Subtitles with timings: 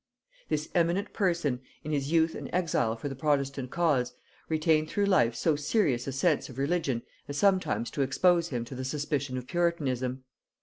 [0.49, 4.15] This eminent person, in his youth an exile for the protestant cause,
[4.49, 8.73] retained through life so serious a sense of religion as sometimes to expose him to
[8.73, 10.23] the suspicion of puritanism.